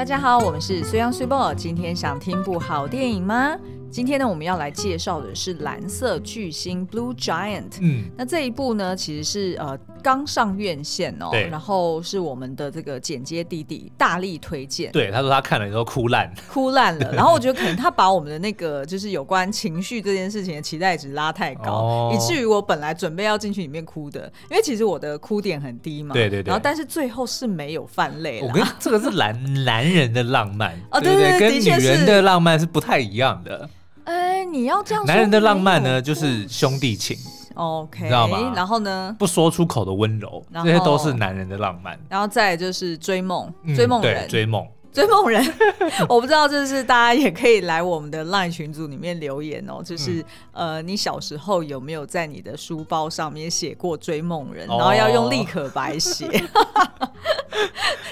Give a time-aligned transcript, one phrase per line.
[0.00, 1.52] 大家好，我们是虽央虽报。
[1.52, 3.54] 今天想听部好电影吗？
[3.90, 7.76] 今天呢，我们要来介绍的是《蓝色巨星》（Blue Giant）。
[7.82, 14.90] 嗯，那这一部呢，其实是呃刚上院线哦，然后是我们的这个剪接弟弟大力推荐。
[14.92, 17.12] 对，他说他看了以后哭烂，哭烂了。
[17.14, 26.12] 然后我觉得可能他把我们的那个就是有关情绪这件事情的期待值拉太高，哦、以至于我本来准备要进去里面哭的，因为其实我的哭点很低嘛。
[26.12, 26.50] 对对对。
[26.50, 28.40] 然后但是最后是没有泛泪。
[28.42, 33.68] 我跟 这个是男男人的浪漫 哦，对对对，跟女人的浪漫是不太一样的。
[34.04, 37.16] 哎，你要这样说，男人的浪漫呢，就是兄弟情
[37.60, 38.52] ，OK，你知道吗？
[38.56, 41.98] 然后呢，不说出口的温柔，这些都是男人的浪漫。
[42.08, 44.66] 然后再就是追梦，追梦人，追梦。
[44.92, 45.42] 追梦人，
[46.08, 49.82] 我不知道，就是大家也可以来我们的 LINE 群组里面留言哦。
[49.82, 50.20] 就是、
[50.52, 56.26] 嗯、呃，你小时候有没有在你的书包上面写过追梦人，哦、然后要用立可白写？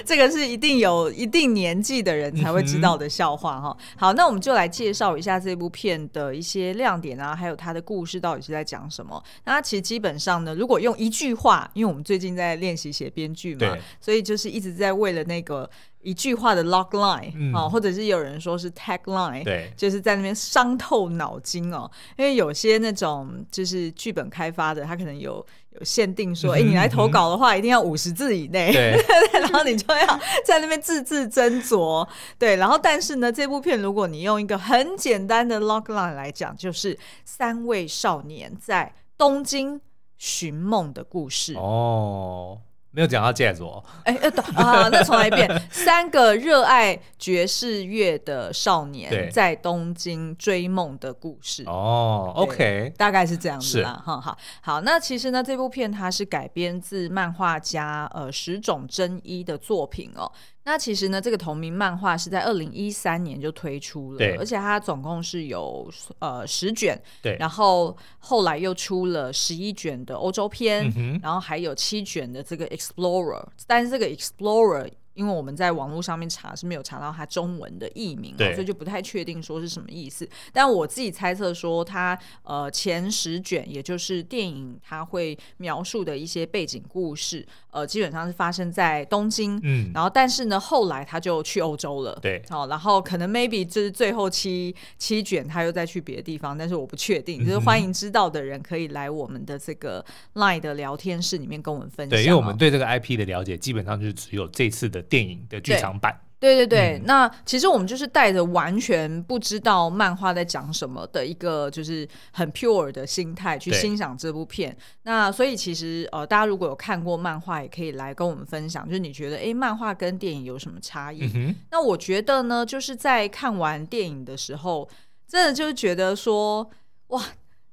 [0.05, 3.75] 这个是一定有一定年纪的人才会知道的笑话哈。
[3.77, 9.21] 嗯、好，那我们就来介绍一下这部片的一些亮点啊，还有它的故事到底是在讲什么。
[9.43, 15.69] 那它其实基本上呢，如果用一句话，因为我们最近在练习写编剧嘛，所以就是一直在为了那个。
[16.01, 21.89] 一句话的 log line 啊、嗯哦，或者是有人说是 tagline，对，就是在那边伤透脑筋哦。
[22.17, 28.97] 因为有些那种就是剧本开发的，他可能有有限定说， 哎、嗯欸，你来投稿的话，一定要五十字以内，对，
[29.41, 32.55] 然后你就要在那边字字斟酌，对。
[32.55, 39.81] 然后，但是呢，这部片如果你用一个很简单的 log line 来讲，就是三位少年在东京
[40.17, 42.61] 寻梦的故事哦。
[42.91, 44.15] 没有讲到戒指哦，哎，
[44.55, 51.63] 啊，那重来一遍， 三个热爱爵士乐的少年在东京追梦的故事。
[51.67, 60.31] 哦，OK，大概是这样子啦，哈，好，好，那其实呢，这部片它是改编自漫画家呃石冢真一的作品哦。
[60.65, 74.89] 那其实呢，这个同名漫画是在二零一三年就推出了，而且它总共是有呃十卷，对，然后后来又出了十一卷的欧洲篇，嗯、然后还有七卷的这个 Explorer，但是这个 Explorer。
[75.19, 80.25] 因为我们在网络上面查是没有查到他中文的译名，对所以就不太确定说是什么意思。
[80.53, 89.59] 但我自己猜测说它，它呃前十卷，也就是电影他会描述的一些背景故事，呃，基本上是发生在东京。
[89.61, 92.17] 嗯，然后但是呢，后来他就去欧洲了。
[92.21, 97.45] 对，好，然后可能 maybe 就是最后七七卷他又再去别的地方，但是我不确定。
[97.45, 100.05] 就是欢迎知道的人可以来我们的这个
[100.35, 102.11] Line 的聊天室里面跟我们分享。
[102.11, 105.03] 对，因为我们对这个 IP 的了解，基本上就是只有这次的。
[105.09, 114.75] 电影的剧场版，对对对那其实我们就是带着完全不知道漫画在讲什么的一个，就是很 pure 的心态去欣赏这部片。
[115.03, 121.29] 那所以其实呃，大家如果有看过漫画，也可以来跟我们分享，就是你觉得哎，漫画跟电影有什么差异？
[121.35, 124.87] 嗯、那我觉得呢，就是在看完电影的时候，
[125.27, 126.69] 真的就是觉得说，
[127.07, 127.21] 哇，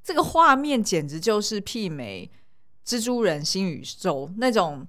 [0.02, 2.28] 这个画面简直就是媲美
[2.84, 4.86] 蜘蛛人新宇宙那种。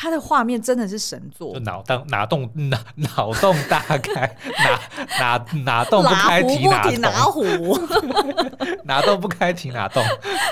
[0.00, 4.80] 他的画面真的是神作，就脑洞脑洞 脑脑洞大开，哪
[5.18, 7.02] 哪哪洞不开提哪洞，
[8.84, 10.02] 哪 洞不开提哪洞。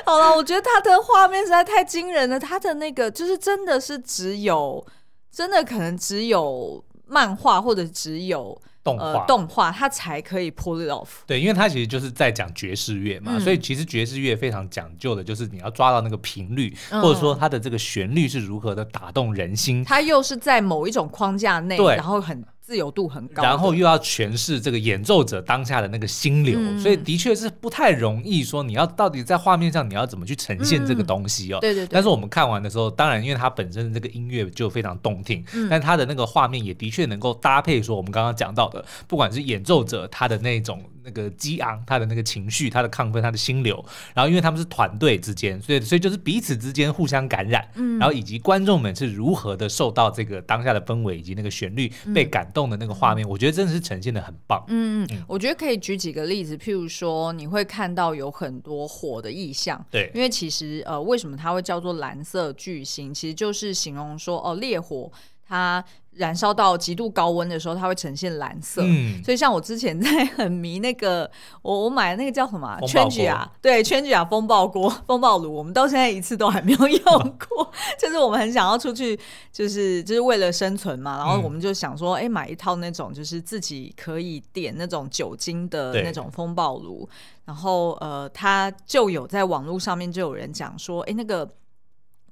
[0.05, 4.87] 好了，我觉得他的画面实在太惊人了，他的那个就是真的是只有，
[5.33, 8.61] 真的可能只有漫画或者只有。
[8.97, 11.09] 动画、呃、动画，它才可以 pull it off。
[11.27, 19.85] 对，因为它其实就是在讲爵士乐嘛，嗯、所以其实爵士乐非常讲究的，就是你要抓到那个频率，嗯、或者说它的这个旋律是如何的打动人心。
[19.85, 22.45] 它又是在某一种框架内，对然后很。
[22.69, 31.59] 自由度很高，然后又要诠释这个演奏者当下的那个心流，嗯、所以的确是不太容易说你要到底在画面上你要怎么去呈现这个东西哦。
[31.63, 31.89] 对对对。
[31.91, 52.69] 但是我们看完的时候，当然因为它本身的这个音乐就非常动听，嗯、但它的那个画面也的确能够搭配说我们刚刚讲到的，不管是演奏者他的那种那个激昂，他的那个情绪，他的亢奋，他的心流，然后因为他们是团队之间，所以所以就是彼此之间互相感染，嗯、然后以及观众们是如何的受到这个当下的氛围以及那个旋律被感动。
[52.69, 54.63] 的那个画面，我觉得真的是呈现的很棒。
[54.69, 59.83] 嗯嗯，我觉得可以举几个例子，譬如说，你会看到有很多火的意象。
[59.91, 63.15] 对，因为其实呃，为什么它会叫做蓝色巨星？
[63.15, 65.11] 其实就是形容说，哦，烈火
[65.49, 65.83] 它。
[66.19, 68.83] 燃烧到极度高温的时候，它会呈现蓝色。
[68.85, 71.31] 嗯，所以像我之前在很迷那个，
[71.63, 72.77] 我我买的那个叫什么？
[72.89, 77.01] 圈举啊，对，圈举啊，风暴锅、 风暴炉，我们到现在一次都还没有用
[77.49, 77.71] 过。
[77.97, 79.17] 就是我们很想要出去，
[79.53, 87.09] 就是就是为了生存嘛，然后我们就想说，哎、欸，买一套那种就是自己可以点那种酒精的那种风暴炉。
[87.45, 91.49] 然后呃，它就有在网络上面就有人讲说，哎、欸，那个。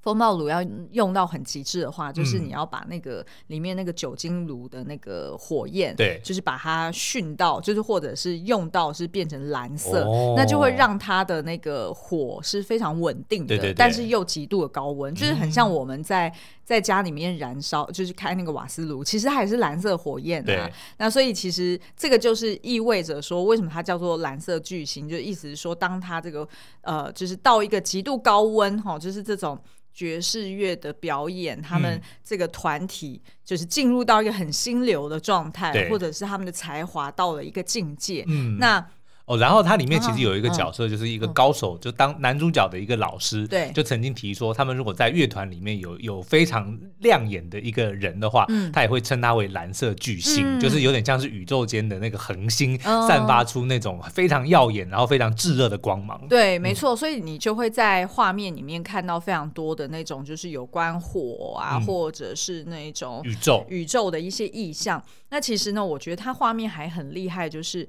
[0.07, 16.33] 风暴炉要用到很极致的话，就是你要把那个里面那个酒精炉的那个火焰，对，就是把它熏到，就是或者是用到是变成蓝色，哦、那就会让它的那个火是非常稳定的，对对对，但是又极度的高温，就是很像我们在
[16.67, 20.69] 在家里面燃烧，就是开那个瓦斯炉，其实还是蓝色火焰啊。
[20.97, 26.45] 那所以其实这个就是意味着说，为什么它叫做蓝色巨星，就意思是说，当它这个
[26.81, 29.57] 呃，就是到一个极度高温哈，就是这种。
[29.93, 38.23] 爵士乐的表演，他们这个团体就是进入到一个很心流的状态，对或者是他们的才华到了一个境界。
[38.27, 38.87] 嗯，那。
[39.27, 56.25] 哦，然后它里面其实有一个角色，就是一个高手，就当男主角的一个老师，对，就曾经提说，他们如果在乐团里面有有非常亮眼的一个人的话，他也会称他为蓝色巨星，就是有点像是宇宙间的那个恒星，散发出那种非常耀眼，然后非常炙热的光芒。
[56.29, 65.03] 对，没错，所以你就会在画面里面看到非常多的那种，就是有关火啊，或者是那种宇宙宇宙的一些意象。
[65.31, 67.85] 那其实呢，我觉得它画面还很厉害，就是。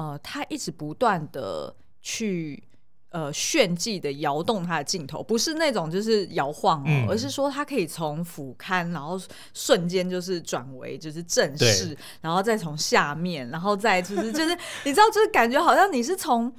[0.00, 2.62] 呃，他一直不断的去
[3.10, 9.20] 呃炫技的摇动他的镜头，不是那种就是摇晃哦，嗯、而是说他可以从俯瞰，然后
[9.52, 16.50] 瞬间就是转为就是正视，然后再从下面，然后再就是就是你知道，就是感觉好像你是从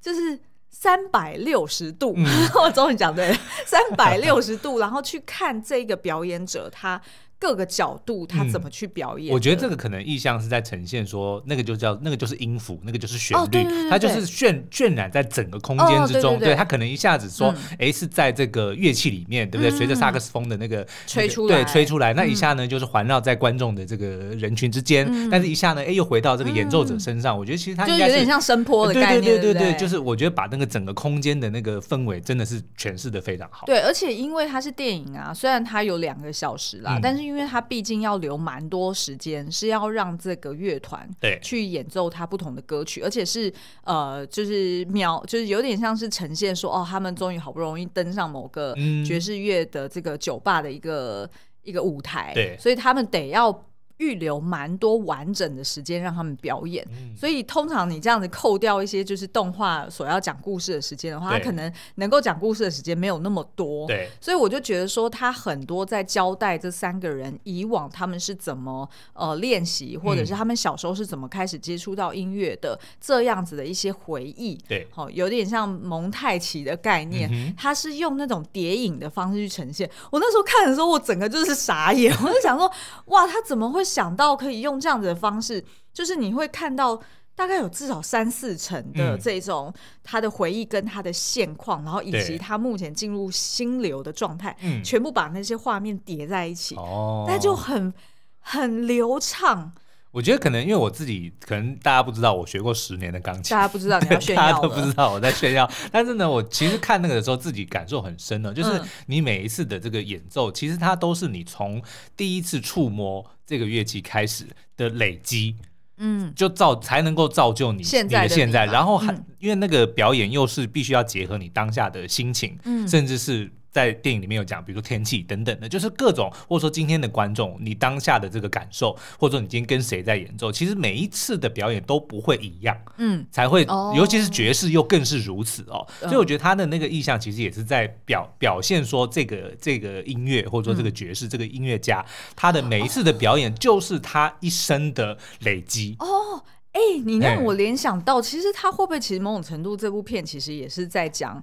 [0.00, 0.36] 就是
[0.68, 2.26] 三百六十度，嗯、
[2.60, 7.00] 我终于讲对了，三百六十度，然后去看这个表演者他。
[7.38, 9.32] 各个角度他怎么去表演？
[9.32, 16.38] 我觉得这个可能意象是在呈现说，那个就叫那个就是音符，那个就是旋律，它就是渲渲染在整个空间之中。
[16.38, 19.70] 对，它可能一下子说，哎，是在这个乐器里面，对不对？
[19.76, 27.38] 随着萨克斯风的那个吹出来，对，吹出来，那一下呢，就是环绕在观众的这个人群之间，但是一下呢，哎，又回到这个演奏者身上。
[27.38, 33.66] 我觉得其实它就有点像声波的概念，对对对对，就是我觉得把那个整个空间的那个氛围真的是诠释的非常好。
[33.66, 38.18] 对，而且因为它是电影啊，虽然它有两个小时啦，但是因为他毕竟要。
[38.18, 43.52] 留蛮多时间，是要让这个乐团对去演奏他不同的歌曲，而且是
[43.84, 48.74] 呃，就是秒，就是有点像是呈现说，哦，他们终于好不容易登上某个
[49.06, 51.30] 爵士乐的这个酒吧的一个、嗯、
[51.62, 53.67] 一个舞台，对，所以他们得要。
[53.98, 63.88] 预留蛮多完整的时间让他们表演，嗯、所以通常你这样子扣掉一些就是动画所要讲故事的时间的话，他可能能够讲故事的时间没有那么多。
[63.88, 74.56] 对，所以我就觉得说他很多在交代这三个人以往他们是怎么呃练习，或者是他们小时候是怎么开始接触到音乐的、嗯、这样子的一些回忆。
[74.68, 79.90] 对，好、哦，有点像蒙太奇的概念，他是用那种叠影的方式去呈现。
[80.12, 82.70] 我那时候看的时候，我整个就是傻眼，我就想说，
[83.06, 83.87] 哇，他怎么会？
[83.88, 87.00] 想到可以用这样子的方式，就是你会看到
[87.34, 97.92] 大概有至少三四成的这种他的回忆跟他的现况，嗯、然后以及他目前进入心流的状态，对全部把那些画面叠在一起，嗯、那就很
[98.40, 99.72] 很流畅。
[100.10, 105.70] 我觉得可能因为我自己，可能大家不知道我学过十年的钢琴，大家不知道你要炫耀， 大家都不知道我在炫耀。
[105.92, 111.82] 但是呢，我其实看那个的时候，自己感受很深的，就是你每一次的这个演奏，其实它都是你从
[112.16, 114.46] 第一次触摸这个乐器开始
[114.76, 115.56] 的累积，
[115.98, 118.64] 嗯，就造才能够造就你现在的现在。
[118.66, 123.50] 然后还因为那个表演又是必须要结合你当下的心情，嗯，甚至是。
[123.70, 135.86] 在电影里面有讲，比如说天气等等的，就是各种，或者说今天的观众，你当下的这个感受，或者说你今天跟谁在演奏，其实每一次的表演都不会一样，嗯，才会，哦、尤其是爵士又更是如此哦。
[136.00, 145.94] 所以我觉得他的那个意象，其实也是在表表现说，这个这个音乐，或者说这个爵士、嗯、这个音乐家，他的每一次的表演，就是他一生的累积。
[145.98, 151.42] 哦，哎，你让我联想到，其实他会不会，其实某种程度，这部片其实也是在讲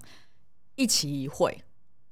[0.75, 1.61] 一期一会。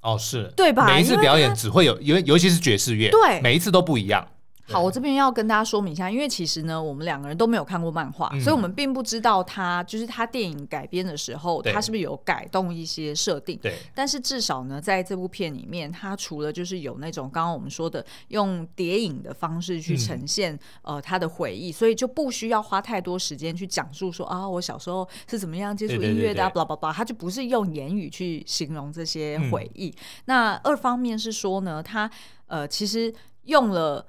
[0.03, 0.85] 哦，是对吧？
[0.85, 4.27] 每一次表演只会有，因为尤其是爵士乐，对，每一次都不一样。
[4.65, 13.59] 好，我这边要跟大家说明一下，因为其实呢，我们两个人都没有看过漫画，嗯、所以我们并不知道他就是他电影改编的时候，他是不是有改动一些设定。
[13.61, 20.53] 对，但是至少呢，在这部片里面，他除了就是有那种刚刚我们说的用谍影的方式去呈现、
[20.83, 29.89] 嗯、呃他的回忆，所以就不需要花太多时间去讲述说啊，我小时候是怎么样接触音乐的，巴拉巴拉，他就不是用言语去形容这些回忆。
[29.89, 32.09] 嗯、那二方面是说呢，他
[32.47, 34.07] 呃其实用了。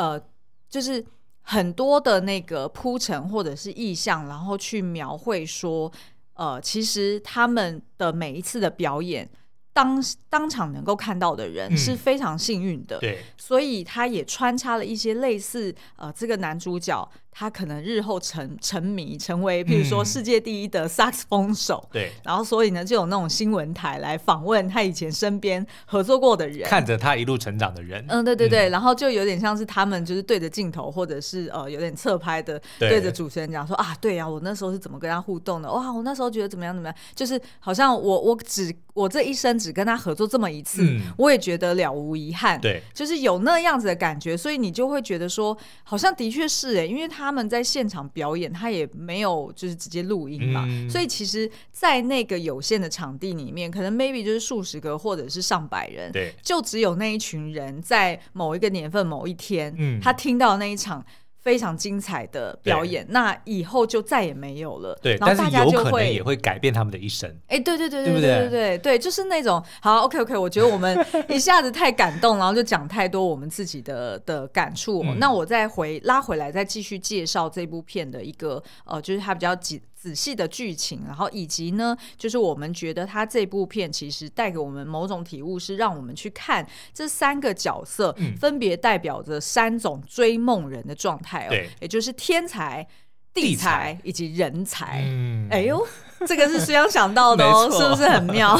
[0.00, 0.18] 呃，
[0.66, 1.04] 就是
[1.42, 5.92] 很多的那个铺陈或者是意象，然后去描绘说，
[6.32, 9.28] 呃，其实他们的每一次的表演，
[9.74, 12.96] 当当场能够看到的人是非常幸运的。
[12.96, 33.00] 嗯、对，所以他也穿插了一些类似呃，这个男主角他可能日后成沉迷，成为譬如说世界第一的萨克斯风手，嗯、对，然后所以呢，就有那种新闻台来访问他以前身边合作过的人，看着他一路成长的人，嗯，对对对，嗯、然后就有点像是他们就是对着镜头，或者是呃有点侧拍的，对。
[33.00, 35.72] 着主持人讲说啊，对呀、啊，我那时候是怎么跟他互动的？
[35.72, 48.00] 哇，我那时候觉得怎么样怎么样，就是好像我我只我这一生只跟他合作这么一次，嗯、我也觉得了无遗憾，对，就是有那样子的感觉，所以你就会觉得说，好像的确是哎，因为他们在现场。
[48.12, 61.04] 表演他也没有就是直接录音嘛，嗯、所以其实，在那个有限的场地里面，可能 maybe 就是数十个或者是上百人，对，就只有那一群人在某一个年份某一天，嗯，他听到那一场。
[61.40, 64.98] 非常精彩的表演，那以后就再也没有了。
[65.02, 67.28] 对，然后大家就会但是有可能也会改变他们的一生。
[67.48, 70.96] 哎，对对对对对对对就是那种好 OK OK，我觉得我们
[71.28, 75.02] 一下子太感动，然后就讲太多我们自己的的感触。
[75.04, 79.80] 嗯、那我再回拉回来，再继续介绍这部片的一个呃，就是它比较紧。
[80.00, 91.68] 仔细的剧情，然后以及呢，就是我们觉得他这部片其实带给我们某种体悟，是让我们去看这三个角色分别代表着三种追梦人的状态哦，对。
[91.82, 92.86] 也就是天才、
[93.34, 95.02] 地才以及人才。
[95.06, 95.86] 嗯，哎呦。
[96.26, 98.54] 这个是书央想到的哦，是不是很妙？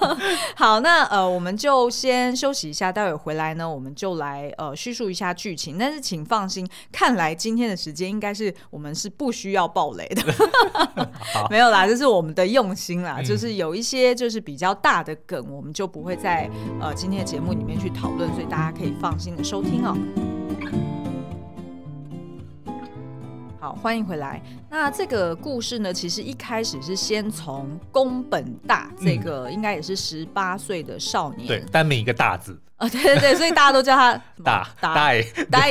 [0.54, 5.78] 好，那呃，我们就先休息一下，待会回来呢，我们就来呃叙述一下剧情。
[5.78, 10.22] 但是请放心，看来今天的时间应该是我们是不需要爆雷的，
[11.48, 16.50] 没有啦，这是我们的用心啦，嗯、就是有一些就是比较大的梗，我们就不会在
[16.82, 19.96] 呃今天的节目里面去讨论，所以大家可以放心的收听哦。
[23.66, 24.40] 好，欢迎回来。
[24.70, 34.12] 那这个故事呢，其实一开始是先从宫本大这个应该也是十八岁的少年，对，单名一个大字啊，对对对，所以大家都叫他
[34.44, 35.14] 大大大
[35.50, 35.66] 大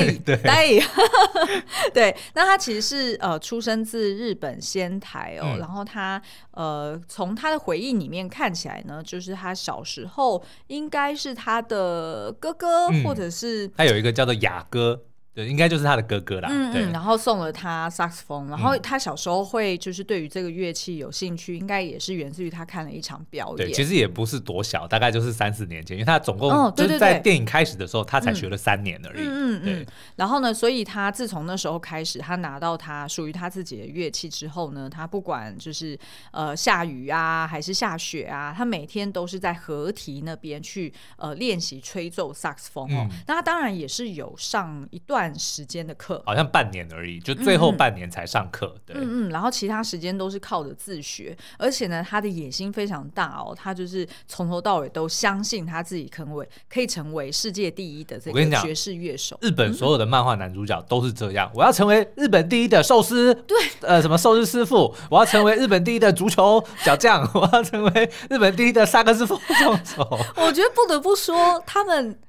[1.94, 6.22] 对，那他其实是呃出生自日本仙台哦，然后他
[6.52, 15.00] 呃从他的回忆里面看起来呢，就是他小时候应该是他的哥哥，或者是他有一个叫做雅哥。
[15.36, 16.48] 对，应该就是他的哥哥啦。
[16.50, 23.58] 嗯，嗯，然后送了他萨克斯风，然后他小时候会就是对于这个乐器有兴趣，应该也是源自于他看了一场表演。
[23.58, 29.26] 对，其实也不是多小，大概就是三四年前，因为他总共就是在电影开始的时候，他才学了三年而已。
[29.28, 29.86] 嗯嗯。
[30.16, 36.00] 然后呢，所以他自从那时候开始，他拿到他属于他自己的乐器之后呢，他不管就是
[36.32, 43.06] 呃下雨啊，还是下雪啊，他每天都是在河堤那边去呃练习吹奏萨克斯风哦。
[43.28, 45.25] 那他当然也是有上一段。
[45.34, 48.76] 时间的课好像半年而已，就最后半年才上课。
[48.76, 59.38] 嗯、对，嗯嗯，然后其他时间都是靠着自学，而且呢，他的野心非常大哦，他就是从头到尾都相信他自己可为可以成为世界第一的这个爵士乐手。
[59.42, 69.40] 日本所有的漫画男主角都是这样，嗯、我要成为日本第一的寿司，对，呃，什么寿司师傅，我要成为日本第一的足球小将， 我要成为日本第一的萨克斯风
[69.84, 70.20] 手。
[70.36, 72.20] 我觉得不得不说，他们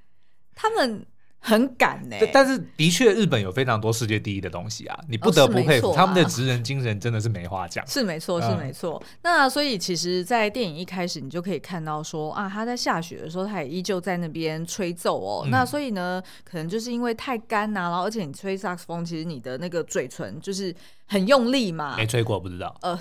[0.54, 1.04] 他们。
[1.38, 7.86] 很敢呢、欸，但是的确，日本有非常多世界第一的东西啊，你不得不佩服、哦啊、他们的职人精神，真的是没话讲。
[7.86, 9.00] 是没错，是没错。
[9.04, 15.42] 嗯、那所以，其实，在电影一开始，你就可以看到说啊，他在下雪的时候，他也依旧在那边吹奏哦。
[15.44, 20.74] 嗯、那所以呢，可能就是因为太干呐、啊，然后而且你吹萨克斯风，其实你的那个嘴唇就是。
[21.06, 21.96] 很用力嘛？
[21.96, 22.76] 没吹过，不知道。
[22.82, 22.98] 呃，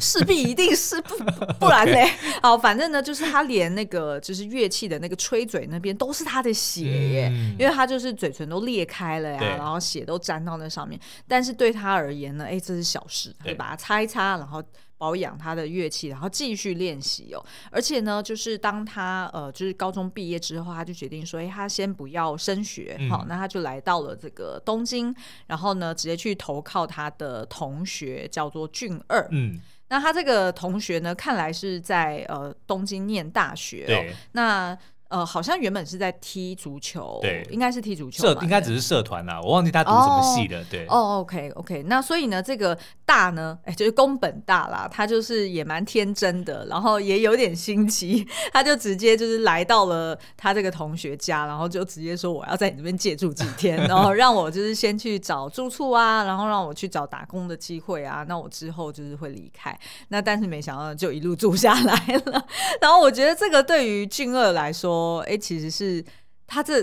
[0.00, 1.16] 势必一定是不
[1.58, 2.08] 不然嘞。
[2.42, 10.98] 好，反正呢，就是他连那个就是乐器的那个吹嘴那边都是他的血耶，嗯、因为他就是嘴唇都裂开了呀，然后血都沾到那上面。
[11.26, 14.62] 但是对他而言呢，哎，这是小事，他就把它擦一擦，然后。
[14.98, 17.42] 保养他的乐器，然后继续练习哦。
[17.70, 25.14] 而且呢，就是当他呃，就是高中毕业之后，他就决定说，哎，他先不要升学，好、嗯哦，那他就来到了这个东京，
[25.46, 29.26] 然后呢，直接去投靠他的同学，叫做俊二。
[29.30, 33.86] 嗯，那他这个同学呢，看来是在呃东京念大学哦。
[33.86, 34.76] 对那
[35.08, 40.84] 呃，好像原本是在踢足球，对，应该是踢足球，社应该只是社团啦，我忘记他读什么系了，对。
[40.86, 59.74] 哦，OK，OK，那所以呢，这个大呢，哎，就是宫本大啦，他就是也蛮天真的，然后也有点心机， 他就直接就是来到了他这个同学家，然后就直接说我要在你这边借住几天， 然后让我就是先去找住处啊，然后让我去找打工的机会啊，那我之后就是会离开，
[60.08, 61.94] 那但是没想到就一路住下来
[62.26, 62.44] 了，
[62.82, 64.97] 然后我觉得这个对于俊二来说。
[64.98, 66.04] 说哎，其实是
[66.46, 66.82] 他这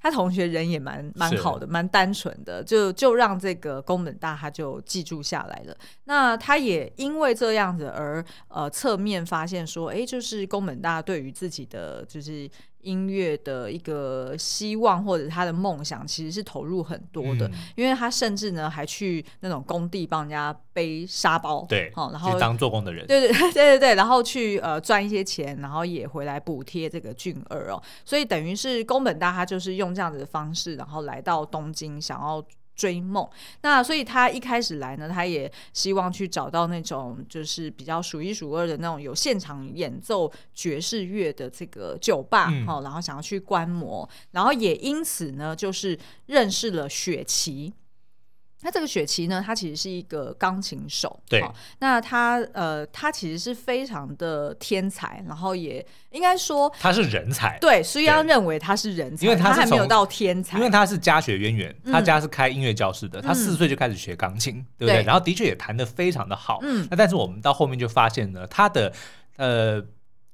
[0.00, 5.76] 他同学人也蛮蛮好的，蛮单纯的，就就让这个宫本大他就记住下来了。
[6.04, 12.48] 那他也因为这样子而呃侧面发现说，哎，就是宫本大对于自己的就是。
[12.86, 32.42] 音乐的一个希望或者他的梦想，其实是投入很多的，嗯、因为他甚至呢还去那种工地帮人家背沙包，对，好，然后当做工的人，对 对对对对，然后去呃赚一些钱，然后也回来补贴这个俊二哦，所以等于是宫本大他就是用这样子的方式，然后来到东京，想要。
[32.76, 33.28] 追梦，
[33.62, 47.72] 那所以他一开始来呢，他也希望去找到那种就是比较数一数二的那种有现场演奏爵士乐的这个酒吧，嗯、然后想要去观摩，然后也因此呢，就是认识了雪琪。
[48.66, 51.40] 那这个雪琪呢，他其实是一个钢琴手，对。
[51.78, 57.80] 那他呃，他其实是非常的天才，然后也应该说他是人才，对。
[57.80, 64.96] 苏央认为他是人才，因为他，他还没有到天才，因为他是家学渊源，他家是开音乐教室的，嗯、他四岁就开始学钢琴，嗯、对不对？
[64.96, 66.88] 对，然后的确也弹得非常的好，嗯。
[66.90, 68.92] 那但是我们到后面就发现呢，他的
[69.36, 69.80] 呃。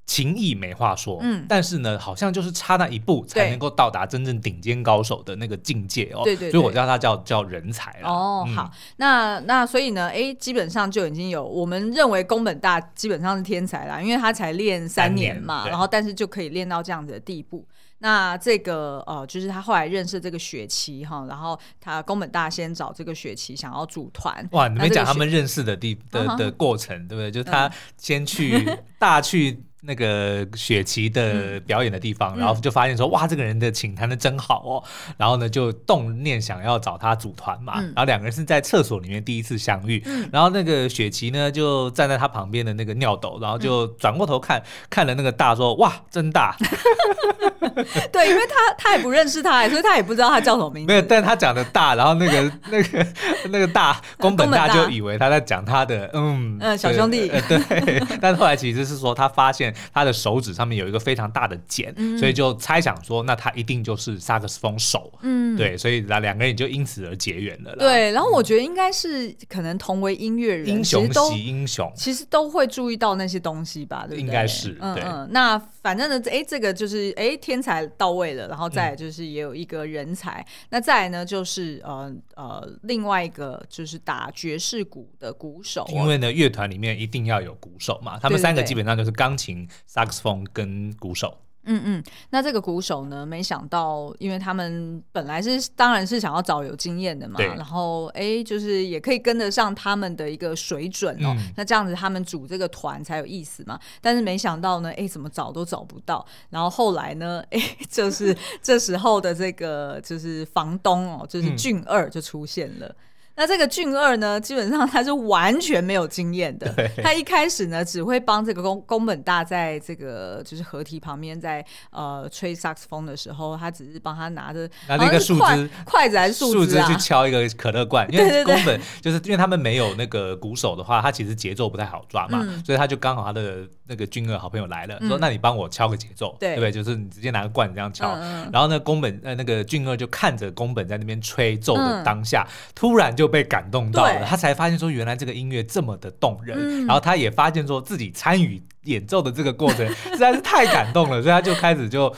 [0.05, 6.21] 琴艺没话说，嗯，但是呢，好像就是差那一步才能够到达真正顶尖高手的那个境界哦。
[6.25, 8.09] 对对，所以我叫他叫叫人才了。
[8.09, 17.65] 哦，好，那那所以呢，哎，基本上就已经有我们认为宫本大基本上是天才啦，因为他才练三年嘛，然后但是就可以练到这样子的地步。
[17.99, 24.45] 那这个呃，就是他后来认识这个雪琪哈，然后他宫本大先找这个雪琪想要组团。
[24.51, 27.31] 哇，你没讲他们认识的地的的过程，对不对？
[27.31, 28.69] 就他先去
[28.99, 29.63] 大去。
[29.85, 34.83] 那个雪琪的表演的地方，嗯、然后就发现说，哇，这个人的琴弹的真好哦，
[35.17, 46.55] 然后呢就动念想要找他组团嘛，嗯、然后两个人是在厕所里面第一次相遇，嗯、然后那个雪琪呢就站在他旁边的那个尿斗，然后就转过头看，嗯、看了那个大说，哇，真大，
[48.09, 53.07] 对，因为他他也不认识他，所以他也不知道他叫什么名字， 没有，但他讲的大，然后那个那个
[53.49, 59.72] 那个大宫本大就以为他在讲他的，嗯嗯，小兄弟，呃、对， 但后来其实是说他发现。
[59.93, 65.11] 他的手指上面有一个非常大的茧，嗯、所以就猜想说，那他一定就是萨克斯风手。
[65.21, 67.75] 嗯，对，所以那两个人就因此而结缘了。
[67.75, 74.05] 对，然后我觉得应该是可能同为音乐人，英雄惜英雄，其实都会注意到那些东西吧？
[74.07, 74.19] 对不对？
[74.21, 75.29] 应该是，对嗯嗯。
[75.31, 89.62] 那反正呢，哎，这个就是哎天才到位了，然后再来就是也有一个人才，嗯、那再来呢就是呃呃另外一个就是打爵士鼓的鼓手，因为呢乐团里面一定要有鼓手嘛，他们三个基本上就是钢琴。
[89.85, 93.25] 萨克斯风跟鼓手，嗯嗯，那这个鼓手呢？
[93.25, 101.33] 没想到，因为他们本来是当然是想要找有经验的嘛，然后哎，就是也可以跟得上他们的一个水准哦。
[101.37, 103.79] 嗯、那这样子他们组这个团才有意思嘛。
[104.01, 106.25] 但是没想到呢，哎，怎么找都找不到。
[106.49, 112.87] 然后后来呢，哎，就是这时候的这个就是房东哦，就是俊二就出现了。
[112.87, 112.95] 嗯
[113.35, 116.71] 那这个俊二呢，基本上他是完全没有经验的。
[116.73, 116.89] 对。
[117.01, 136.71] 他一开始呢，只会帮这个宫宫本大在这个就是合体旁边在呃吹萨克斯风的时候，他只是帮他拿着拿着一个树枝筷子还是树枝、去敲一个可乐罐，因为 宫本就是因为他们没有那个鼓手的话，他其实节奏不太好抓嘛，嗯、所以他就刚好他的那个俊二好朋友来了，嗯、说那你帮我敲个节奏，对，对不对？
[136.71, 143.22] 就是你直接拿个罐子这样敲，嗯、然后呢，宫本呃那个俊二就看着宫本在那边吹奏的当下，嗯、突然就。
[143.23, 152.13] 就被感动到了，他才发现说原来这个音乐这么的动人，嗯、然后他也发现说自己参与演奏的这个过程 实在是太感动了，所以他就开始就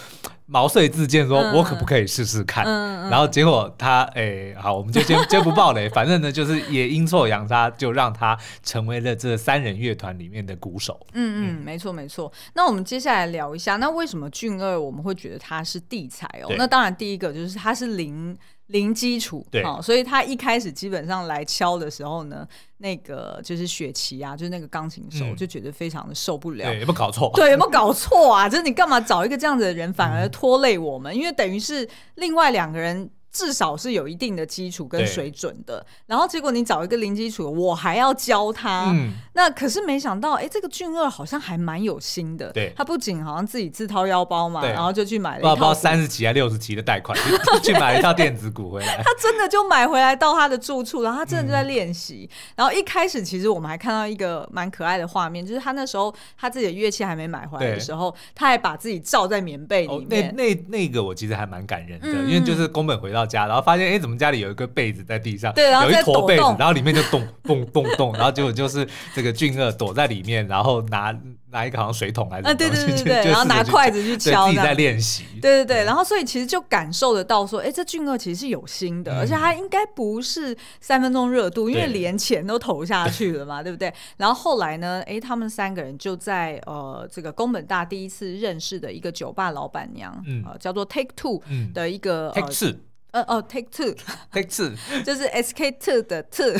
[0.47, 2.65] 毛遂自荐说，我可不可以试试看？
[2.65, 10.99] 嗯、然后结果他哎、欸，好，我们就先先不爆雷， 反正呢就是也阴错阳差，就让他成为了这三人乐团里面的鼓手。
[11.13, 12.33] 嗯嗯，没错没错。
[12.55, 16.51] 那我们接下来聊一下，那为什么俊二我们会觉得他是地才哦？
[16.57, 18.35] 那当然第一个就是他是零。
[18.67, 22.47] 零基础，对，所以他一开始基本上来敲的时候呢，
[22.77, 26.65] 那个就是雪琪啊，就是那个钢琴手，就觉得非常的受不了。
[26.65, 27.31] 对，有没有搞错？
[27.35, 28.47] 对，有没有搞错啊？
[28.49, 31.15] 就是你干嘛找一个这样子的人，反而拖累我们？
[31.15, 33.09] 因为等于是另外两个人。
[33.35, 47.19] 至少是有一定的基础跟水准的，然后结果你找一个零基础，我还要教他，嗯、那可是没想到，哎，这个俊二好像还蛮有心的，对，他不仅好像自己自掏腰包嘛，然后就去买了一套，不知道三十几还六十几的贷款，
[47.51, 63.24] 就 去买了一套电子鼓回来， 他真的就买回来到他的住处，然后他真的就在练习，嗯、然后一开始其实我们还看到一个蛮可爱的画面，就是他那时候他自己的乐器还没买回来的时候，他还把自己罩在棉被里面，哦、那那那个我其实还蛮感人的，嗯、因为就是宫本回到。
[63.25, 71.17] 到家，然后发现哎，怎么家里有一个被子在地上，对，然后有一坨被子，然后里面就动动动动，然后结果就是这个俊二躲在里面，然后拿。
[71.51, 75.23] 拿一个好像水桶来，啊，对对对对，然后拿筷子去敲，自己在练习。
[75.41, 83.93] 对对对，然后所以其实就感受得到说，哎，这俊二其实是有心的，而且他应该不是三分钟热度，因为连钱都投下去了嘛，对不对？
[84.17, 90.13] 然后后来呢，哎，他们三个人就在呃这个宫本大第一次认识的一个酒吧老板娘，
[90.45, 91.41] 呃，叫做 Take Two
[91.73, 92.73] 的一个 Take Two，
[93.15, 96.53] 呃哦 Take Two，Take Two 就是 SK Two 的 Two。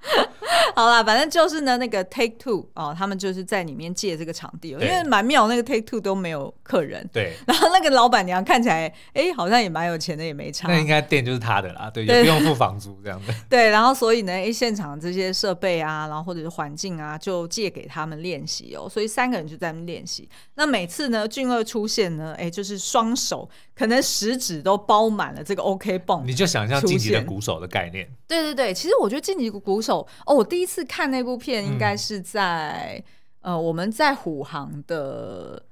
[0.74, 7.08] 好啦，反正就是呢，那个 Take Two 哦，他们就是在里面借这个场地，因为蛮妙，那个 Take Two 都没有客人。
[7.12, 7.34] 对。
[7.46, 10.68] 然后那个老板娘看起来，哎、欸，好像也蛮有钱的，也没差。
[10.68, 13.34] 那应该店就是他的啦，对，也不用付房租这样的。
[13.50, 18.88] 对，然后所以呢，哎，现场这些设备啊，然后或者是环境啊，就借给他们练习哦。
[18.88, 20.28] 所以三个人就在那练习。
[20.54, 26.24] 那每次呢，俊二出现呢，哎，就是双手可能食指都包满了这个 OK 泵。
[26.24, 28.08] 你就想象晋级的鼓手的概念。
[28.28, 33.02] 对对对，其实我觉得晋级鼓手哦，我第一次看那部片应该是在、
[33.42, 35.62] 嗯、呃我们在虎航的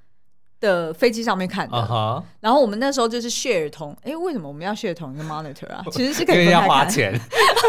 [0.61, 5.85] 的飞机上面看的，uh huh、然后我们那时候就是 share 同，哎，为什么我们要 share 同一个 monitor 啊？
[5.93, 7.13] 其实是因为要花钱，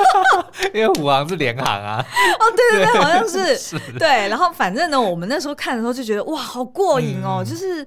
[0.73, 2.05] 因为虎航是联航啊。
[2.39, 4.27] 哦，对对对，好像是， 是对。
[4.29, 7.85] 然后反正呢，我们那时候看的时候就觉得哇，好过瘾哦，嗯、就是。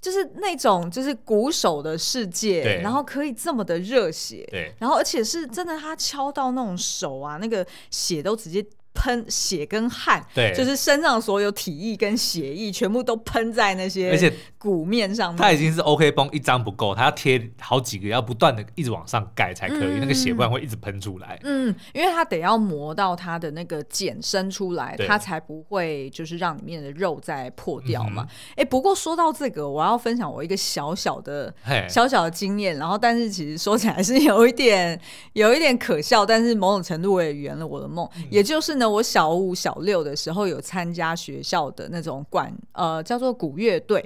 [0.00, 8.64] 就是那种就是鼓手的世界，然后可以这么的热血，对然后而且是真的，他敲到那种手啊，那个血都直接。
[8.98, 15.40] 喷血跟汗，对，就是身上所有体液跟血液全部都喷在那些，而且鼓面上面。
[15.40, 21.38] 它已经是 OK 绷一张不够，它要贴好几个，要不断的一直往上盖才可以，嗯、那个血不然会一直喷出来。
[21.44, 28.26] 嗯，因为它得要磨到它的那个茧伸出来，对它才不会就是让里面的肉再破掉嘛。
[28.56, 35.00] 哎、嗯欸，不过说到这个，我要分享我一个小小的嘿小小的经验，然后但是其实说起来是有一点
[35.34, 38.87] 有一点可笑，但是某种程度我也圆了我的梦，嗯、也就是呢。
[38.88, 44.04] 我小五、小六的时候有参加学校的那种管，呃，叫做鼓乐队。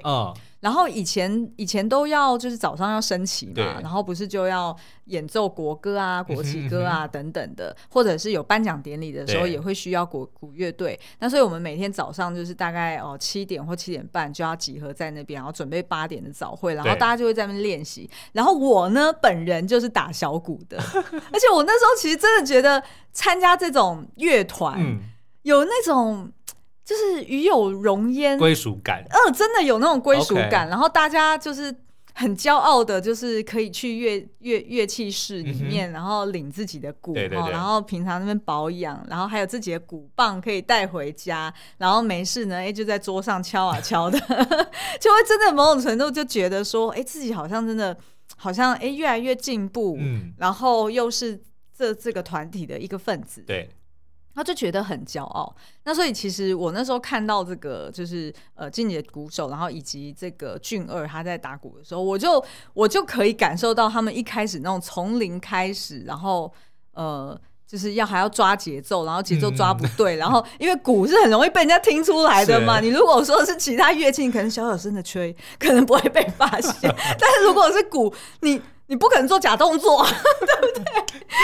[0.63, 4.73] 然后以前以前都要就是早上要升旗嘛，然后不是就要
[5.07, 10.97] 演奏国歌啊、国旗歌啊等等的，或者是有颁奖典礼的时候也会需要国鼓乐队。
[11.19, 18.09] 那所以我们每天早上就是大概哦七点或七点半就要集合在那边，然后准备八点的早会，然后大家就会在那边练习。
[18.31, 22.81] 然后我呢本人就是打小鼓的， 而且我那时候其实真的觉得。
[23.15, 24.97] 参加这种乐团，嗯、
[25.43, 26.31] 有那种
[26.85, 28.37] 就是与有荣焉。
[28.37, 30.67] 归属感，嗯、呃，真的有那种归属感。
[30.69, 31.73] 然后大家就是
[32.13, 44.19] 很骄傲的，就是可以去乐乐乐器室里面，嗯、然后领自己的鼓，对对对，然后平常那边保养，然后还有自己的鼓棒可以带回家，然后没事呢，哎，就在桌上敲啊敲的，
[44.99, 47.97] 就会真的某种程度就觉得说，哎，自己好像真的
[48.35, 51.41] 好像哎越来越进步，嗯，然后又是。
[51.75, 53.67] 这这个团体的一个分子，对，
[54.35, 55.55] 他就觉得很骄傲。
[55.83, 62.43] 那所以其实我那时候看到这个，就是呃，静姐鼓手，然后以及这个俊二他在打鼓的时候，我就
[62.73, 66.51] 我就可以感受到他们一开始那种从零开始，然后
[66.93, 72.79] 呃，就是要还要抓节奏，然后节奏抓不对，嗯、然后因为鼓是很容易被人家听出来的嘛。
[72.79, 76.73] 你如果说是其他乐器，你可能小小声的吹，可能不会被发现。
[77.19, 80.83] 但是如果是鼓，你你不可能做假动作， 对不对？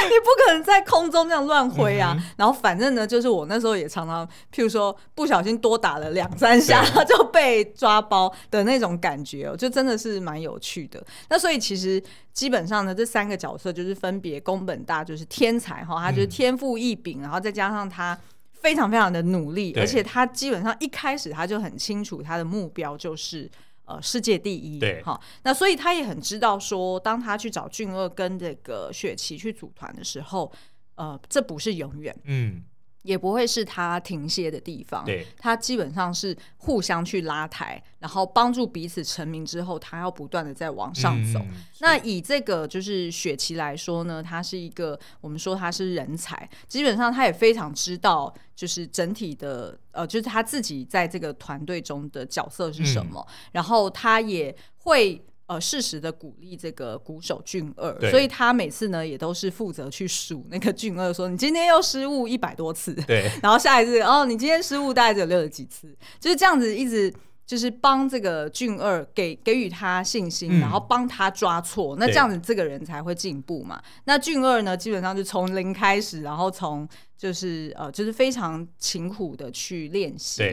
[0.10, 2.16] 你不可能在空中这样乱挥啊！
[2.18, 11.04] 嗯、然后反正呢，就是我那时候也常常，譬如说不小心多打了两三下，就被抓包的那种感觉哦，就真的是蛮有趣的。
[11.30, 12.02] 那所以其实
[12.34, 18.18] 基本上呢，这三个角色就是分别宫本大就是天才哈，他就是天赋异禀，嗯、然后再加上他
[18.52, 23.50] 非常非常的努力，而且他基本上一开始他就很清楚他的目标就是。
[23.90, 30.52] 呃，世界第一，对，好，那所以他也很知道说，当他去找俊二跟这个雪琪去组团的时候，
[30.94, 32.64] 呃，这不是永远，嗯。
[33.02, 41.40] 也不会是他停歇的地方，对，他基本上是互相去拉抬，然后帮助彼此成名之后，他要不断的在往上走。
[41.40, 55.24] 嗯、那以这个就是雪琪来说呢，他是一个我们说他是人才，基本上他也非常知道就是整体的呃，就是他自己在这个团队中的角色是什么，嗯、然后他也会。
[55.50, 67.12] 呃，适时的鼓励这个鼓手俊二，所以他每次呢也都是负责去数那个俊二，说你今天又失误一百多次，对，然后下一次哦，你今天失误大概只有六十几次，就是这样子一直
[67.48, 73.82] 就是帮这个俊二给给予他信心，嗯、然后帮他抓错，那这样子这个人才会进步嘛。
[74.04, 80.44] 那俊二呢，基本上就从零开始，然后从就是呃就是非常勤苦的去练习。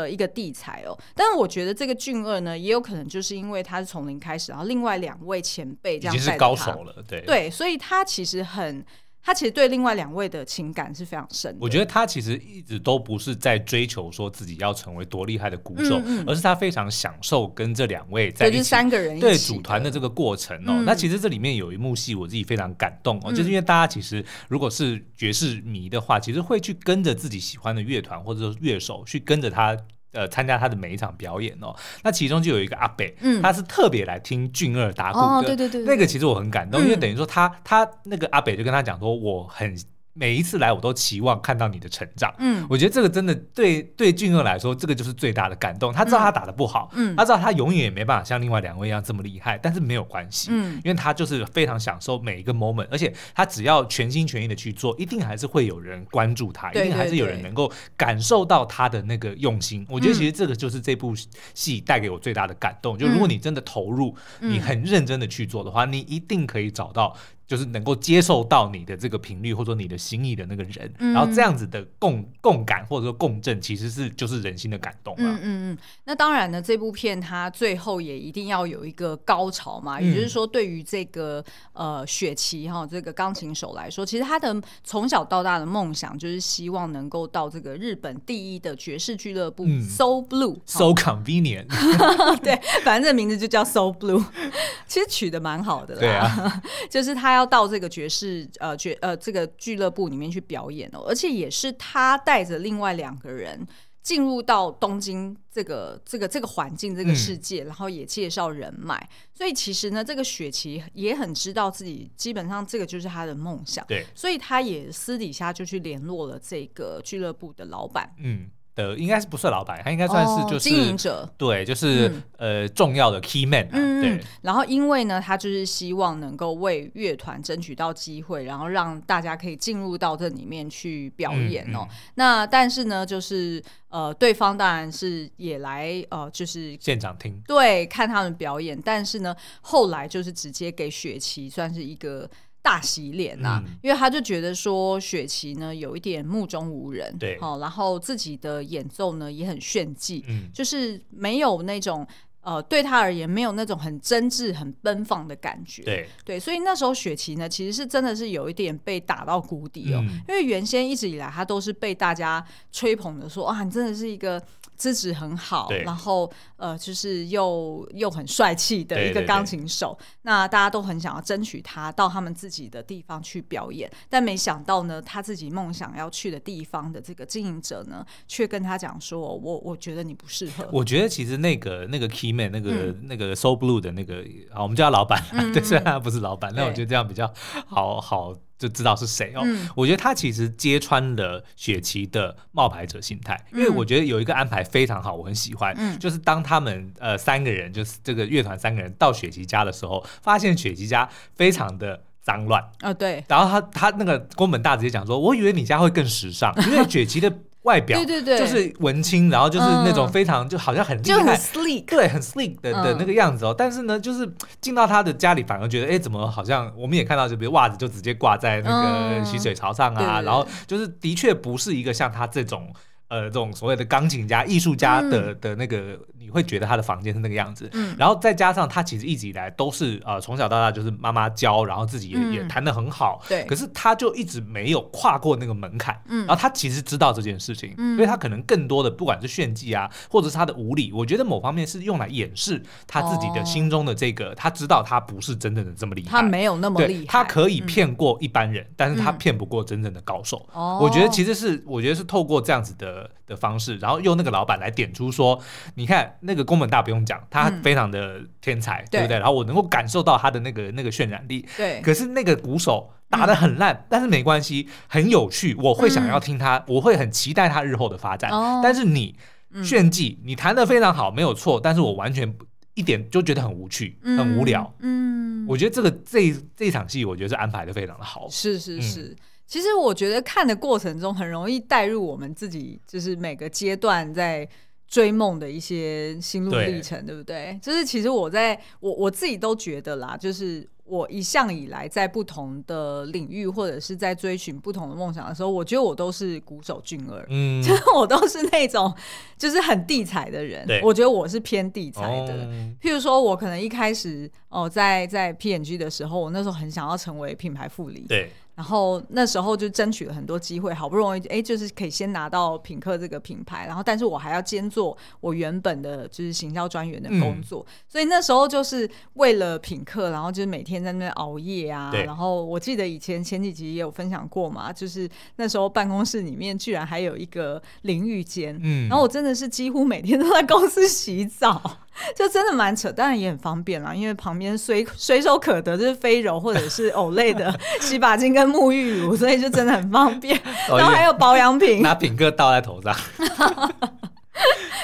[0.00, 0.98] 的一个地才哦。
[1.14, 8.84] 但是我觉得这个俊二呢，也有可能就是因为他是从零开始，然后另外两位前辈这样已经是高手了，对对，所以他其实很。
[9.24, 11.58] 他其实对另外两位的情感是非常深的。
[11.58, 20.74] 我觉得他其实一直都不是在追求说自己要成为多厉害的鼓手，嗯嗯，而是他非常享受跟这两位在一起，就是三个人对组团的这个过程哦。
[20.76, 29.74] 嗯、那其实这里面有一幕戏，我自己非常感动哦，嗯、就是因为大家其实如果是爵士迷的话，其实会去跟着自己喜欢的乐团或者说乐手去跟着他。
[30.14, 39.76] 呃，参加他的每一场表演哦，那其中就有一个阿北，嗯，他是特别来听俊二打鼓的，哦，对对对，那个其实我很感动，嗯，因为等于说他他那个阿北就跟他讲说，我很。
[40.16, 42.32] 每一次来，我都期望看到你的成长。
[42.38, 45.92] 嗯，我觉得这个真的对对俊二来说，这个就是最大的感动。
[45.92, 59.84] 他知道他打的不好，嗯，他知道他永远也没办法像另外两位一样这么厉害，但是没有关系，嗯，因为他就是非常享受每一个 moment，而且他只要全心全意的去做，一定还是会有人关注他，一定还是有人能够感受到他的那个用心。
[59.90, 61.12] 我觉得其实这个就是这部
[61.54, 62.96] 戏带给我最大的感动。
[62.96, 67.16] 就如果你真的投入，你很认真的去做的话，你一定可以找到。
[67.46, 75.30] 就是能够接受到你的这个频率，或者说你的心意的那个人，嗯、然后这样子的共共感或者说共振，其实是就是人心的感动嘛。
[75.30, 75.78] 嗯嗯嗯。
[76.04, 79.98] 那当然呢，这部片它最后也一定要有一个高潮嘛。
[79.98, 91.66] 嗯、也就是说，对于这个呃雪琪哈这个钢琴手来说，其实他的从小到大的梦想就是希望能够到这个日本第一的爵士俱乐部 So Blue，So convenient。
[92.40, 94.24] 对，反正这名字就叫 So Blue，
[94.88, 96.00] 其实取的蛮好的啦。
[96.00, 97.33] 对啊， 就是他。
[97.34, 103.66] 要到这个爵士呃爵呃这个俱乐部里面去表演哦，而且也是他带着另外两个人
[104.02, 109.08] 进入到东京这个这个这个环境这个世界，嗯、然后也介绍人脉。
[109.32, 118.50] 所以其实呢，这个雪琪也很知道自己基本上这个就是他的梦想，对，所以他也私底下就去联络了这个俱乐部的老板，嗯。
[118.74, 123.68] 的应该是不是老板，他应该算是就是经营者，对，就是呃重要的 key man，
[124.00, 124.20] 对。
[124.42, 131.86] 然后因为呢，他就是希望能够为乐团争取到机会，然后让大家可以进入到这里面去表演哦。
[132.16, 138.80] 那但是呢，就是呃，对方当然是也来呃，就是现场听，对，看他们表演。
[138.84, 142.28] 但是呢，后来就是直接给雪琪算是一个。
[142.64, 152.06] 大洗脸呐、啊，嗯、因为他就觉得说雪琪呢有一点目中无人，对，好，然后自己的演奏呢也很炫技，嗯，就是没有那种
[152.40, 156.08] 呃对他而言没有那种很真挚、很奔放的感觉，对。
[156.24, 164.42] 对，所以那时候雪琪呢其实是真的是有一点被打到谷底哦，嗯、因为原先一直以来他都是被大家吹捧的说啊，你真的是一个。
[164.76, 187.32] 资质很好，然后呃，就是又又很帅气的一个钢琴手，对对对，那大家都很想要争取他到他们自己的地方去表演，但没想到呢，他自己梦想要去的地方的这个经营者呢，却跟他讲说：“我我觉得你不适合。”我觉得其实那个那个 key man 那个、嗯、那个 So Blue 的那个啊，我们叫他老板，嗯、对，虽然他不是老板，那、嗯、我觉得这样比较
[187.66, 188.34] 好好。
[188.58, 189.42] 就知道是谁哦。
[189.44, 195.74] 嗯、我觉得他其实揭穿了雪琪的冒牌者心态，嗯、因为我觉得有一个安排非常好，我很喜欢。
[195.76, 202.62] 嗯、就是当他们呃三个人，就是这个乐团三个人到雪琪家的时候，发现雪琪家非常的脏乱。
[202.80, 203.24] 啊，对。
[203.28, 207.32] 然后他他那个宫本大直接讲说：“我以为你家会更时尚，因为雪琪的。”
[207.64, 213.54] 外表对对对，就是文青，然后就是那种非常就好像很厉害，很 sleek，对，很 sleek 的的那个样子哦。
[213.56, 214.26] 但是呢，就是
[214.60, 222.72] 进到他的家里，反而觉得，哎，怎么好像我们也看到，就比如袜子就直接挂在那个洗水槽上啊，然后就是的确不是一个像他这种
[223.08, 225.98] 呃这种所谓的钢琴家、艺术家的的那个。
[226.24, 255.40] 你会觉得他的房间是那个样子，嗯，然后再加上他其实一直以来都是呃从小到大就是妈妈教，然后自己也、嗯、也弹得很好，对，可是他就一直没有跨过那个门槛，嗯，然后他其实知道这件事情，嗯，所以他可能更多的不管是炫技啊，或者是他的无理，我觉得某方面是用来掩饰他自己的心中的这个，哦、他知道他不是真正的这么厉害，他没有那么厉害，他可以骗过一般人，嗯、但是他骗不过真正的高手，哦、我觉得其实是我觉得是透过这样子的的方式，然后用那个老板来点出说，
[255.74, 259.18] 你看那个宫本大不用讲，他非常的天才，嗯、对不对？
[259.18, 261.46] 然后我能够感受到他的那个那个渲染力。
[261.56, 261.80] 对。
[261.80, 268.30] 可是那个鼓手打的很烂，嗯、但是没关系，很有趣，我会想要听他，嗯、我会很期待他日后的发展。
[268.30, 269.16] 哦、但是你
[269.62, 272.34] 炫技，你弹的非常好，没有错，但是我完全
[272.74, 274.74] 一点就觉得很无趣，嗯、很无聊。
[274.80, 275.46] 嗯。
[275.46, 278.26] 我觉得这个这这场戏，我觉得是安排的非常的好。
[278.30, 279.02] 是是是。
[279.02, 284.48] 嗯、其实我觉得看的过程中，很容易带入我们自己，就是每个阶段在。
[284.94, 287.58] 追梦的一些心路历程，对，对不对？
[287.60, 298.94] 就是其实我在我我自己都觉得啦，就是我一向以来在不同的领域或者是在追寻不同的梦想的时候，我觉得我都是鼓手俊儿，嗯， 就是我都是那种
[299.36, 300.64] 就是很地才的人。
[300.84, 302.32] 我觉得我是偏地才的。
[302.44, 302.48] 哦、
[302.80, 308.06] 譬如说，我可能一开始哦，在在 PNG 的时候，我那时候很想要成为品牌副理。
[308.08, 308.30] 对。
[308.54, 321.90] 然后那时候就争取了很多机会，好不容易哎，就是可以先拿到品客这个品牌，然后但是我还要兼做我原本的就是行销专员的工作，嗯、所以那时候就是为了品客，然后就是每天在那边熬夜啊。
[321.90, 331.80] 对然后我记得以前前几集也有分享过嘛，就是那时候办公室里面居然还有一个淋浴间，嗯，然后我真的是几乎每天都在公司洗澡。
[332.14, 340.40] 就真的蛮扯，当然也很方便啦，因为旁边随随手可得就是飞柔或者是 Olay 的 洗发精跟沐浴乳，所以就真的很方便。
[340.68, 342.94] 然后还有保养品，拿品客倒在头上。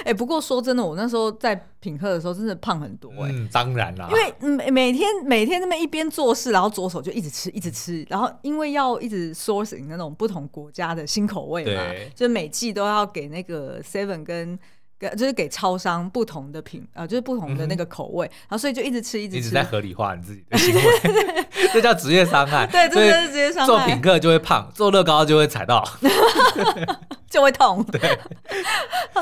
[0.01, 3.33] 哎、欸，不过说真的，我那时候在品客的时候真的胖很多哎、欸。
[3.33, 11.83] 嗯，当然啦，因为每每天每天那么一边做事，然后左手就一直吃一直吃，然后因为要一直 sourcing 那种不同国家的新口味嘛，
[12.15, 14.59] 就每季都要给那个 Seven 跟。
[15.17, 20.83] 就是给超商不同的品，呃，就是不同的那个口味，嗯、然后所以就一直吃，一直吃，一直在合理化你自己的行为，
[21.73, 22.67] 这叫职业伤害。
[22.67, 23.67] 对，这是职业伤害。
[23.67, 25.83] 做品客就会胖，做乐高就会踩到，
[27.31, 27.83] 就会痛。
[27.85, 28.19] 对，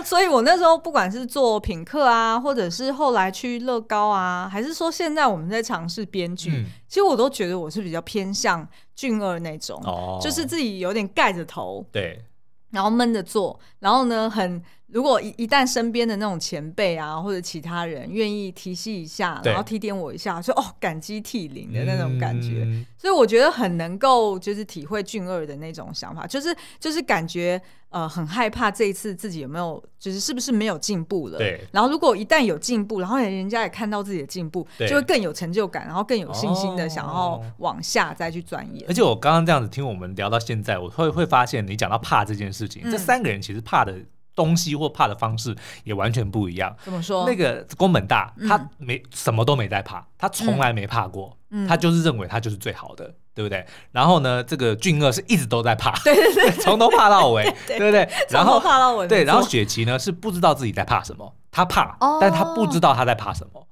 [0.05, 12.25] 所以我那时候不管是做品客啊，或者是后来去乐高啊，还是说现在我们在尝试编剧，嗯、其实我都觉得我是比较偏向俊二那种，哦、就是自己有点盖着头，对，
[12.71, 14.61] 然后闷着做，然后呢很。
[14.90, 31.61] 如果一一旦身边的那种前辈啊，或者其他人愿意提携一下，然后提点我一下，说哦感激涕零的那种感觉，嗯、所以我觉得很能够就是体会俊二的那种想法，就是就是感觉呃很害怕这一次自己有没有就是是不是没有进步了，对。
[31.70, 38.87] 然后如果一旦有进步，然后人家也看到自己的进步，对就会更有成就感，然后更有信心的想要往下再去钻研。
[38.88, 43.94] 而且我刚刚这样子听我们聊到现在，我会会发现你讲到怕这件事情，嗯、这三个人其实怕的。
[44.38, 46.72] 东西或怕的方式也完全不一样。
[46.85, 47.27] 怎么说？
[47.27, 53.66] 那个宫本大，嗯、他没什么都没在怕，他从来没怕过，嗯、他就是认为他就是最好的，嗯、对不对？
[53.90, 58.09] 然后呢，这个俊二是一直都在怕，对对对， 从头怕到尾，对不对？
[58.31, 63.66] 然后怕到尾，对，然后雪琪呢是不知道自己在怕什么，他怕，哦、但他不知道他在怕什么。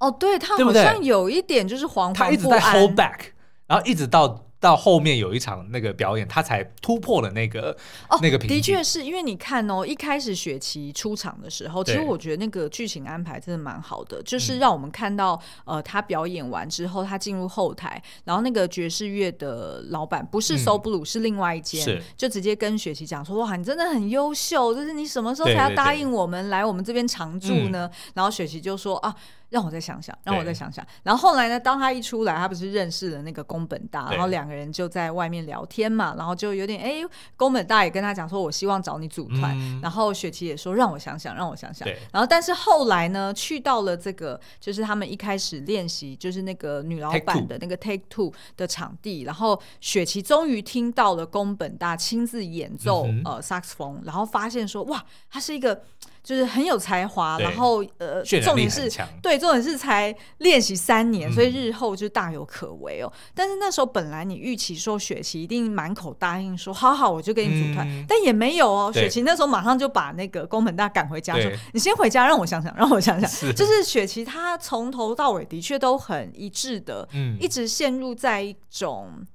[0.00, 3.18] 哦，对，他好像有一点就是惶惶不安，他一直在 hold back，
[3.68, 4.44] 然后一直到。
[4.60, 7.76] 到后面有一场那个表演，他才突破了那个、
[8.08, 8.56] 哦、那个瓶颈。
[8.56, 29.14] 的确是因为你看哦，一开始雪琪出场的时候，其实我觉得那个剧情安排真的蛮好的，就是让我们看到、嗯、呃，他表演完之后，他进入后台，然后那个爵士乐的老板不是 So Blue，、嗯、是另外一间，就直接跟雪琪讲说：“哇，你真的很优秀，就是你什么时候才要答应我们来我们这边常住呢？”嗯、然后雪琪就说：“啊。”
[29.50, 30.86] 让我再想想，让我再想想。
[31.02, 31.58] 然后后来呢？
[31.58, 36.14] 当他一出来，他不是认识了那个宫本大，然后两个人就在外面聊天嘛。
[36.18, 37.00] 然后就有点哎，
[37.36, 39.56] 宫本大也跟他讲说：“我希望找你组团。
[39.58, 49.22] 嗯”然后雪琪也说：“让我想想，让我想想。”然后但是后来呢，去到了这个就是他们一开始练习，就是那个女老板的那个 Take Two 的场地。
[49.22, 55.82] 然后雪琪终于听到了宫本大亲自演奏、嗯、呃萨克斯风，然后发现说：“哇，他是一个。”
[56.28, 58.86] 就是很有才华，然后呃，重点是
[59.22, 63.10] 对，重点是才练习三年，嗯、所以日后就大有可为哦。
[63.34, 68.92] 但是那时候本来你预期说雪琪一定满口答应说好好，我就跟你组团，嗯、但也没有哦。
[68.92, 73.30] 雪琪那时候马上就把那个宫本大赶回家说：“你先回家，让我想想，让我想想。
[73.30, 79.26] 是”就是雪琪她从头到尾的确都很一致的，嗯、一直陷入在一种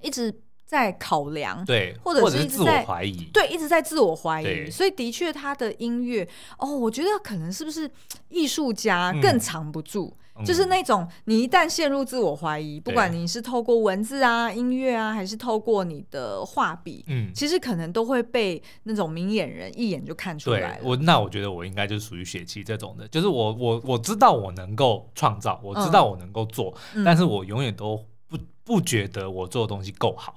[0.00, 0.40] 一直。
[0.70, 6.28] 在考量，对，或者是一直在自我怀疑，对，一直在自我怀疑，所以的确他的音乐，
[6.58, 7.90] 哦，我觉得可能是不是
[8.28, 20.78] 艺术家更藏不住，嗯、就是那种你一旦陷入自我怀疑，嗯、不管你是透过文字啊、音乐啊，还是透过你的画笔，嗯，其实可能都会被那种明眼人一眼就看出来。
[20.84, 30.32] 我那我觉得我应该就是属于血气这种的，就是我我我知道我能够创造，我知道我能够做，嗯、但是我永远都不不觉得我做的东西够好。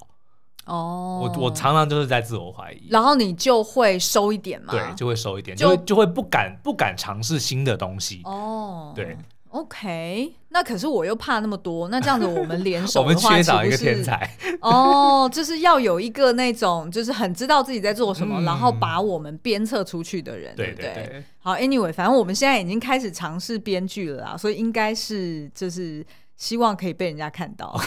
[0.65, 8.21] 哦，我我常常就是在自我怀疑，然后你就会收一点嘛，对，就会收一点，就会就会不敢不敢尝试新的东西。
[8.23, 9.17] 哦，对
[9.49, 14.37] ，OK，那可是我又怕那么多，那这样子我们联手 我们缺少一个天才。
[14.61, 21.23] 哦，就是要有一个那种就是很知道自己在做什么，然后把我们鞭策出去的人，对不对？
[21.41, 26.05] 好，Anyway，反正我们现在已经开始尝试编剧了啦，所以应该是就是。
[26.35, 27.71] 希望可以被人家看到。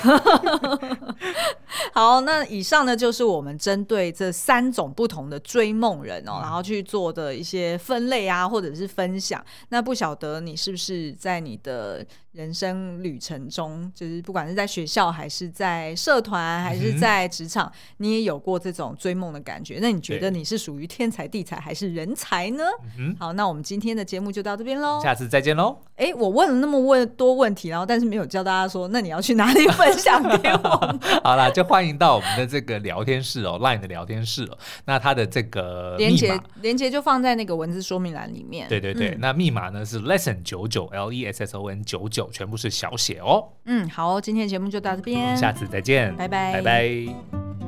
[1.92, 9.42] 好，那以上呢就是我们针对这三种不同的追梦人哦，然后去做的一些分类啊，或者是分享。
[9.70, 12.04] 那不晓得你是不是在你的
[12.37, 19.79] 人生旅程中，就是不管是在学校还是在社团还是在职场，嗯、你也有过这种追梦的感觉。
[19.81, 22.64] 那你觉得你是属于天才地才还是人才呢？
[22.99, 25.79] 嗯、好，那我们今天的节目就到这边喽，下次再见喽。
[25.96, 30.98] 哎，我问了那么问多问题，然后但是没有教大家说，那你要去哪里分享给我？
[31.25, 34.58] 好啦，就欢迎到我们的这个聊天室哦，Line 的聊天室哦。
[34.85, 38.69] 那它的这个连接连接就放在那个文字说明栏里面。
[38.69, 42.25] 对对对，嗯、那密码呢是 Lesson 九九 L E S S O N 九九。
[42.31, 43.46] 全部是小写哦。
[43.64, 47.65] 嗯，好，今天的节目就到这边，下次再见，拜拜，拜拜。